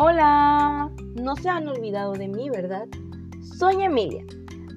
Hola, 0.00 0.92
no 1.16 1.34
se 1.34 1.48
han 1.48 1.66
olvidado 1.66 2.12
de 2.12 2.28
mí, 2.28 2.48
¿verdad? 2.50 2.86
Soy 3.58 3.82
Emilia. 3.82 4.24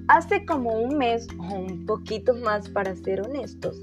Hace 0.08 0.44
como 0.44 0.70
un 0.70 0.98
mes 0.98 1.28
o 1.38 1.60
un 1.60 1.86
poquito 1.86 2.34
más 2.34 2.68
para 2.68 2.96
ser 2.96 3.20
honestos, 3.20 3.80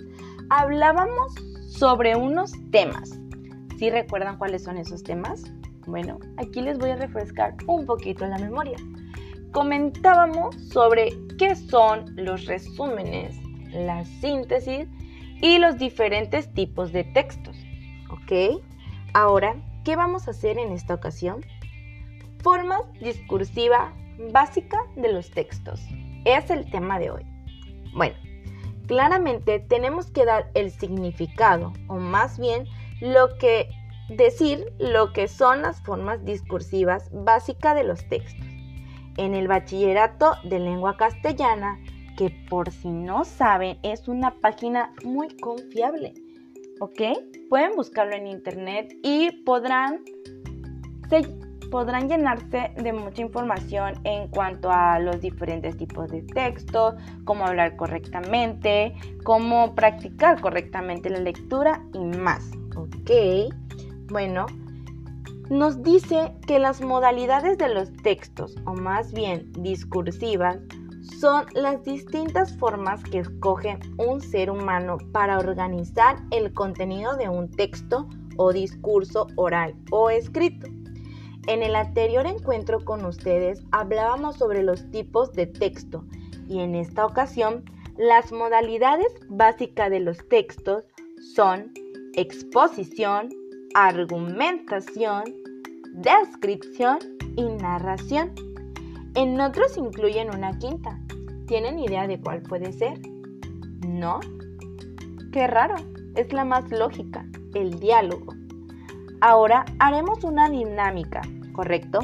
hablábamos 0.50 1.34
sobre 1.70 2.14
unos 2.18 2.52
temas. 2.71 3.18
¿Sí 3.78 3.89
recuerdan 3.89 4.38
cuáles 4.38 4.66
son 4.66 4.75
esos 4.75 5.02
temas? 5.02 5.46
Bueno, 5.88 6.20
aquí 6.36 6.62
les 6.62 6.78
voy 6.78 6.89
a 6.89 6.98
refrescar 6.98 7.56
un 7.68 7.86
poquito 7.86 8.28
la 8.28 8.38
memoria. 8.38 8.76
Comentábamos 9.54 10.54
sobre 10.68 11.14
qué 11.38 11.56
son 11.56 12.04
los 12.18 12.48
resúmenes, 12.48 13.38
la 13.71 14.04
síntesis 14.04 14.90
y 15.42 15.57
los 15.57 15.78
diferentes 15.78 16.54
tipos 16.54 16.92
de 16.92 17.06
textos. 17.06 17.56
¿Ok? 18.10 18.62
Ahora, 19.14 19.56
¿qué 19.89 19.96
vamos 19.96 20.28
a 20.28 20.32
hacer 20.32 20.60
en 20.60 20.71
esta 20.71 20.93
ocasión? 20.93 21.43
Forma 22.43 22.78
discursiva 23.02 23.92
básica 24.32 24.78
de 24.96 25.12
los 25.12 25.32
textos. 25.32 25.82
Es 26.25 26.52
el 26.52 26.70
tema 26.70 27.00
de 27.00 27.10
hoy. 27.10 27.25
Bueno, 27.96 28.14
claramente 28.86 29.60
tenemos 29.62 30.12
que 30.12 30.25
dar 30.25 30.52
el 30.54 30.70
significado, 30.70 31.74
o 31.88 31.96
más 31.96 32.38
bien 32.38 32.67
lo 33.02 33.36
que 33.39 33.67
decir 34.09 34.72
lo 34.78 35.12
que 35.12 35.28
son 35.28 35.64
las 35.64 35.81
formas 35.81 36.23
discursivas 36.23 37.09
básicas 37.12 37.73
de 37.73 37.86
los 37.86 38.08
textos. 38.09 38.45
En 39.17 39.34
el 39.34 39.48
bachillerato 39.48 40.36
de 40.44 40.59
lengua 40.59 40.98
castellana, 40.98 41.80
que 42.16 42.30
por 42.48 42.70
si 42.70 42.90
no 42.90 43.26
saben 43.26 43.80
es 43.81 44.08
una 44.08 44.36
página 44.40 44.94
muy 45.03 45.36
confiable 45.38 46.14
¿ok? 46.80 47.02
Pueden 47.50 47.76
buscarlo 47.76 48.14
en 48.14 48.28
internet 48.28 48.96
y 49.04 49.32
podrán, 49.44 50.04
podrán 51.72 52.10
llenarse 52.10 52.72
de 52.76 52.94
mucha 52.94 53.22
información 53.22 53.94
en 54.04 54.28
cuanto 54.30 54.72
a 54.72 55.00
los 55.00 55.22
diferentes 55.22 55.78
tipos 55.78 56.10
de 56.10 56.22
texto, 56.24 56.96
cómo 57.26 57.46
hablar 57.46 57.76
correctamente, 57.76 58.94
cómo 59.24 59.76
practicar 59.76 60.42
correctamente 60.42 61.10
la 61.10 61.20
lectura 61.20 61.84
y 61.94 62.00
más, 62.00 62.52
¿ok? 62.76 63.52
Bueno, 64.10 64.46
nos 65.50 65.82
dice 65.82 66.34
que 66.46 66.60
las 66.60 66.82
modalidades 66.82 67.58
de 67.58 67.74
los 67.74 67.92
textos, 68.04 68.56
o 68.66 68.74
más 68.74 69.12
bien 69.14 69.52
discursivas, 69.54 70.60
son 71.20 71.45
las 71.53 71.84
distintas 71.84 72.56
formas 72.58 73.03
que 73.03 73.20
escoge 73.20 73.78
un 73.98 74.22
ser 74.22 74.50
humano 74.50 74.98
para 75.12 75.38
organizar 75.38 76.17
el 76.31 76.53
contenido 76.53 77.17
de 77.17 77.28
un 77.28 77.52
texto 77.52 78.08
o 78.38 78.53
discurso 78.53 79.28
oral 79.36 79.76
o 79.92 80.09
escrito. 80.09 80.67
En 81.48 81.61
el 81.61 81.76
anterior 81.76 82.26
encuentro 82.26 82.86
con 82.86 83.03
ustedes 83.06 83.61
hablábamos 83.72 84.38
sobre 84.38 84.64
los 84.64 84.89
tipos 84.92 85.34
de 85.34 85.48
texto 85.48 86.06
y 86.48 86.59
en 86.59 86.76
esta 86.76 87.06
ocasión 87.06 87.66
las 87.98 88.31
modalidades 88.31 89.14
básicas 89.28 89.89
de 89.89 90.00
los 90.00 90.17
textos 90.30 90.86
son 91.36 91.73
exposición, 92.14 93.30
argumentación, 93.76 95.23
descripción 95.95 97.00
y 97.36 97.44
narración. 97.44 98.48
En 99.16 99.42
otros 99.42 99.78
incluyen 99.78 100.34
una 100.34 100.58
quinta. 100.60 101.00
¿Tienen 101.48 101.80
idea 101.80 102.08
de 102.08 102.20
cuál 102.20 102.42
puede 102.44 102.72
ser? 102.72 103.00
¿No? 103.88 104.20
Qué 105.32 105.48
raro. 105.48 105.76
Es 106.16 106.32
la 106.32 106.46
más 106.46 106.70
lógica, 106.72 107.26
el 107.54 107.80
diálogo. 107.80 108.34
Ahora 109.22 109.66
haremos 109.80 110.23
una 110.23 110.50
dinámica, 110.50 111.22
¿correcto? 111.54 112.00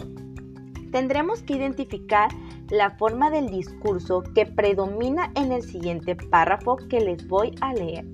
Tendremos 0.91 1.43
que 1.43 1.55
identificar 1.55 2.29
la 2.69 2.91
forma 2.91 3.29
del 3.29 3.49
discurso 3.49 4.23
que 4.33 4.45
predomina 4.45 5.31
en 5.35 5.51
el 5.51 5.61
siguiente 5.61 6.15
párrafo 6.15 6.77
que 6.89 6.99
les 6.99 7.27
voy 7.27 7.53
a 7.61 7.73
leer. 7.73 8.05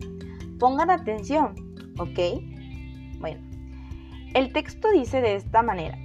Pongan 0.59 0.89
atención, 0.89 1.55
¿ok? 1.97 2.41
Bueno, 3.19 3.41
el 4.33 4.51
texto 4.51 4.91
dice 4.91 5.21
de 5.21 5.35
esta 5.35 5.61
manera. 5.61 5.97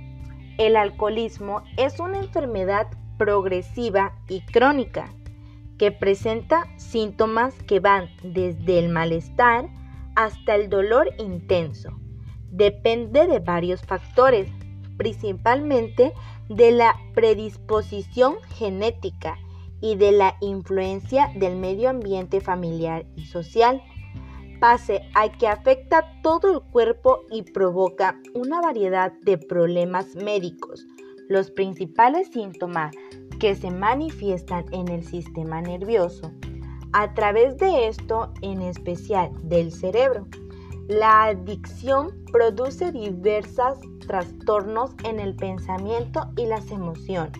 El 0.58 0.76
alcoholismo 0.76 1.62
es 1.76 2.00
una 2.00 2.18
enfermedad 2.18 2.86
progresiva 3.18 4.14
y 4.28 4.40
crónica 4.40 5.12
que 5.78 5.92
presenta 5.92 6.66
síntomas 6.78 7.54
que 7.64 7.80
van 7.80 8.08
desde 8.22 8.78
el 8.78 8.88
malestar 8.88 9.68
hasta 10.14 10.54
el 10.54 10.70
dolor 10.70 11.10
intenso. 11.18 11.90
Depende 12.50 13.26
de 13.26 13.38
varios 13.40 13.82
factores, 13.82 14.48
principalmente 14.96 16.14
de 16.48 16.70
la 16.72 16.96
predisposición 17.14 18.36
genética 18.54 19.36
y 19.82 19.96
de 19.96 20.12
la 20.12 20.36
influencia 20.40 21.30
del 21.36 21.56
medio 21.56 21.90
ambiente 21.90 22.40
familiar 22.40 23.04
y 23.14 23.26
social 23.26 23.82
pase 24.60 25.02
a 25.14 25.30
que 25.30 25.48
afecta 25.48 26.04
todo 26.22 26.52
el 26.52 26.60
cuerpo 26.72 27.20
y 27.30 27.42
provoca 27.42 28.20
una 28.34 28.60
variedad 28.60 29.12
de 29.22 29.38
problemas 29.38 30.14
médicos. 30.16 30.86
Los 31.28 31.50
principales 31.50 32.28
síntomas 32.28 32.94
que 33.40 33.54
se 33.54 33.70
manifiestan 33.70 34.64
en 34.72 34.88
el 34.88 35.04
sistema 35.04 35.60
nervioso, 35.60 36.30
a 36.92 37.12
través 37.14 37.58
de 37.58 37.88
esto 37.88 38.32
en 38.42 38.62
especial 38.62 39.30
del 39.42 39.72
cerebro. 39.72 40.26
La 40.88 41.24
adicción 41.24 42.14
produce 42.32 42.92
diversos 42.92 43.78
trastornos 44.06 44.92
en 45.04 45.18
el 45.18 45.34
pensamiento 45.34 46.30
y 46.36 46.46
las 46.46 46.70
emociones 46.70 47.38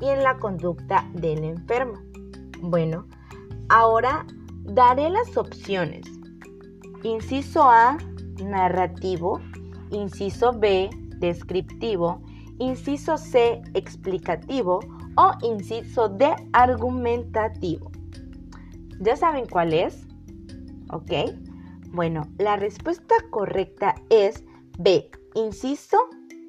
y 0.00 0.08
en 0.08 0.22
la 0.22 0.38
conducta 0.38 1.08
del 1.12 1.44
enfermo. 1.44 1.98
Bueno, 2.60 3.06
ahora 3.68 4.24
daré 4.62 5.10
las 5.10 5.36
opciones. 5.36 6.13
Inciso 7.04 7.64
A, 7.64 7.98
narrativo. 8.42 9.38
Inciso 9.90 10.52
B, 10.52 10.88
descriptivo. 11.18 12.22
Inciso 12.58 13.18
C, 13.18 13.60
explicativo. 13.74 14.80
O 15.16 15.32
inciso 15.42 16.08
D, 16.08 16.34
argumentativo. 16.54 17.92
¿Ya 19.00 19.16
saben 19.16 19.44
cuál 19.46 19.74
es? 19.74 20.06
¿Ok? 20.92 21.12
Bueno, 21.92 22.26
la 22.38 22.56
respuesta 22.56 23.14
correcta 23.30 23.94
es 24.08 24.42
B, 24.78 25.10
inciso 25.34 25.98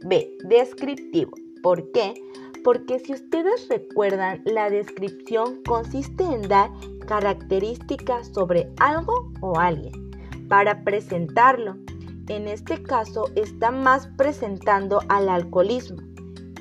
B, 0.05 0.37
descriptivo. 0.45 1.33
¿Por 1.61 1.91
qué? 1.91 2.13
Porque 2.63 2.99
si 2.99 3.13
ustedes 3.13 3.67
recuerdan, 3.67 4.41
la 4.45 4.69
descripción 4.69 5.61
consiste 5.63 6.23
en 6.23 6.47
dar 6.47 6.71
características 7.07 8.29
sobre 8.29 8.71
algo 8.79 9.31
o 9.41 9.59
alguien 9.59 10.04
para 10.47 10.83
presentarlo. 10.83 11.77
En 12.27 12.47
este 12.47 12.81
caso 12.81 13.29
está 13.35 13.71
más 13.71 14.07
presentando 14.17 14.99
al 15.09 15.29
alcoholismo. 15.29 16.01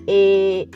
Eh, 0.06 0.68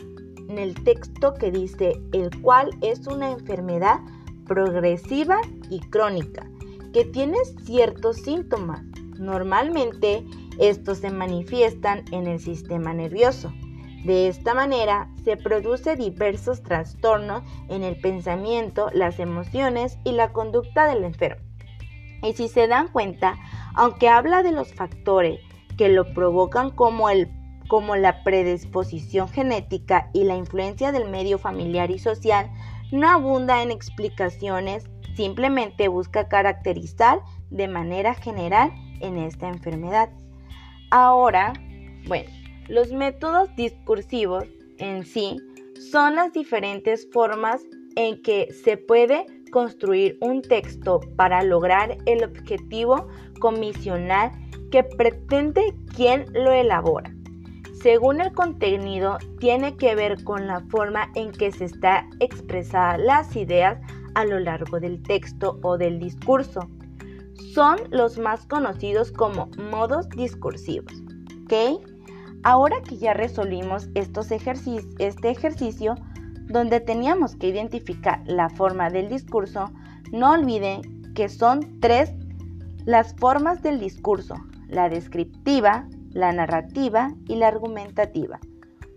en 0.49 0.57
el 0.57 0.73
texto 0.83 1.35
que 1.35 1.51
dice 1.51 2.01
el 2.11 2.41
cual 2.41 2.71
es 2.81 3.05
una 3.05 3.31
enfermedad 3.31 3.99
progresiva 4.47 5.39
y 5.69 5.79
crónica 5.79 6.49
que 6.91 7.05
tiene 7.05 7.37
ciertos 7.63 8.17
síntomas. 8.17 8.81
Normalmente 9.19 10.25
estos 10.57 10.97
se 10.99 11.11
manifiestan 11.11 12.03
en 12.11 12.25
el 12.27 12.39
sistema 12.39 12.93
nervioso. 12.93 13.53
De 14.05 14.27
esta 14.27 14.53
manera 14.53 15.09
se 15.23 15.37
produce 15.37 15.95
diversos 15.95 16.63
trastornos 16.63 17.43
en 17.67 17.83
el 17.83 17.99
pensamiento, 17.99 18.89
las 18.93 19.19
emociones 19.19 19.97
y 20.03 20.13
la 20.13 20.31
conducta 20.31 20.87
del 20.87 21.03
enfermo. 21.03 21.48
Y 22.23 22.33
si 22.33 22.47
se 22.47 22.67
dan 22.67 22.89
cuenta, 22.89 23.37
aunque 23.75 24.09
habla 24.09 24.43
de 24.43 24.51
los 24.51 24.73
factores 24.73 25.39
que 25.77 25.89
lo 25.89 26.13
provocan 26.13 26.71
como, 26.71 27.09
el, 27.09 27.29
como 27.67 27.95
la 27.95 28.23
predisposición 28.23 29.29
genética 29.29 30.09
y 30.13 30.25
la 30.25 30.35
influencia 30.35 30.91
del 30.91 31.09
medio 31.09 31.37
familiar 31.37 31.91
y 31.91 31.99
social, 31.99 32.49
no 32.91 33.07
abunda 33.07 33.61
en 33.61 33.71
explicaciones, 33.71 34.89
simplemente 35.15 35.87
busca 35.87 36.27
caracterizar 36.27 37.21
de 37.49 37.67
manera 37.67 38.13
general 38.13 38.71
en 38.99 39.17
esta 39.17 39.47
enfermedad. 39.47 40.09
Ahora, 40.91 41.53
bueno, 42.07 42.29
los 42.67 42.91
métodos 42.91 43.55
discursivos 43.55 44.45
en 44.77 45.05
sí 45.05 45.37
son 45.91 46.15
las 46.15 46.33
diferentes 46.33 47.07
formas 47.11 47.61
en 47.95 48.21
que 48.21 48.51
se 48.63 48.77
puede 48.77 49.25
construir 49.49 50.17
un 50.21 50.41
texto 50.41 50.99
para 51.15 51.43
lograr 51.43 51.97
el 52.05 52.23
objetivo 52.23 53.07
comisional 53.39 54.31
que 54.71 54.83
pretende 54.83 55.73
quien 55.95 56.25
lo 56.33 56.51
elabora. 56.51 57.11
Según 57.81 58.19
el 58.19 58.33
contenido, 58.33 59.17
tiene 59.39 59.77
que 59.77 59.95
ver 59.95 60.23
con 60.25 60.47
la 60.47 60.59
forma 60.69 61.09
en 61.15 61.31
que 61.31 61.51
se 61.51 61.65
está 61.65 62.05
expresada 62.19 62.97
las 62.97 63.35
ideas 63.37 63.79
a 64.15 64.25
lo 64.25 64.39
largo 64.39 64.79
del 64.79 65.01
texto 65.01 65.59
o 65.63 65.77
del 65.77 65.97
discurso. 65.99 66.69
Son 67.53 67.77
los 67.89 68.17
más 68.17 68.45
conocidos 68.47 69.13
como 69.13 69.49
modos 69.71 70.09
discursivos. 70.09 70.91
¿Ok? 71.45 71.81
Ahora 72.43 72.81
que 72.81 72.97
ya 72.97 73.13
resolvimos 73.13 73.89
estos 73.95 74.29
este 74.31 75.29
ejercicio, 75.29 75.95
donde 76.49 76.79
teníamos 76.79 77.35
que 77.35 77.47
identificar 77.47 78.21
la 78.25 78.49
forma 78.49 78.89
del 78.89 79.07
discurso, 79.07 79.71
no 80.11 80.31
olviden 80.31 81.13
que 81.13 81.29
son 81.29 81.79
tres 81.79 82.11
las 82.85 83.15
formas 83.15 83.61
del 83.61 83.79
discurso, 83.79 84.35
la 84.67 84.89
descriptiva, 84.89 85.87
la 86.11 86.31
narrativa 86.31 87.13
y 87.27 87.35
la 87.35 87.47
argumentativa. 87.47 88.39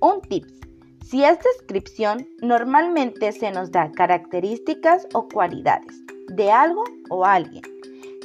Un 0.01 0.23
tips. 0.23 0.61
Si 1.05 1.25
es 1.25 1.39
descripción, 1.41 2.27
normalmente 2.41 3.33
se 3.33 3.51
nos 3.51 3.71
da 3.71 3.91
características 3.93 5.07
o 5.13 5.29
cualidades 5.29 6.03
de 6.29 6.51
algo 6.51 6.85
o 7.11 7.25
alguien. 7.25 7.63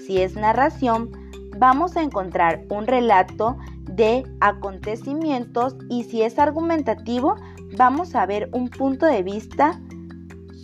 Si 0.05 0.21
es 0.21 0.35
narración, 0.35 1.11
vamos 1.57 1.97
a 1.97 2.01
encontrar 2.01 2.63
un 2.69 2.87
relato 2.87 3.57
de 3.89 4.23
acontecimientos 4.39 5.75
y 5.89 6.03
si 6.03 6.21
es 6.21 6.39
argumentativo, 6.39 7.35
vamos 7.75 8.15
a 8.15 8.25
ver 8.25 8.49
un 8.53 8.69
punto 8.69 9.05
de 9.05 9.23
vista 9.23 9.79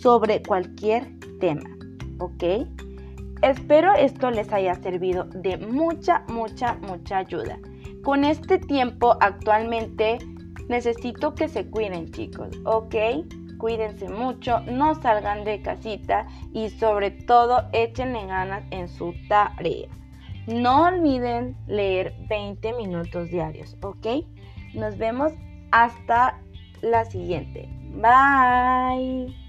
sobre 0.00 0.42
cualquier 0.42 1.18
tema. 1.40 1.68
¿Ok? 2.18 2.44
Espero 3.42 3.92
esto 3.94 4.30
les 4.30 4.52
haya 4.52 4.74
servido 4.76 5.24
de 5.24 5.58
mucha, 5.58 6.24
mucha, 6.28 6.74
mucha 6.76 7.18
ayuda. 7.18 7.58
Con 8.02 8.24
este 8.24 8.58
tiempo 8.58 9.16
actualmente 9.20 10.18
necesito 10.68 11.34
que 11.34 11.48
se 11.48 11.68
cuiden 11.68 12.10
chicos, 12.10 12.48
¿ok? 12.64 12.94
Cuídense 13.58 14.08
mucho, 14.08 14.60
no 14.60 14.94
salgan 14.94 15.44
de 15.44 15.62
casita 15.62 16.26
y 16.52 16.70
sobre 16.70 17.10
todo 17.10 17.68
échenle 17.72 18.26
ganas 18.26 18.64
en 18.70 18.88
su 18.88 19.14
tarea. 19.28 19.88
No 20.46 20.84
olviden 20.84 21.56
leer 21.66 22.14
20 22.28 22.74
minutos 22.74 23.30
diarios, 23.30 23.76
¿ok? 23.82 24.06
Nos 24.74 24.98
vemos 24.98 25.32
hasta 25.70 26.40
la 26.84 27.04
siguiente. 27.04 27.68
Bye. 27.94 29.43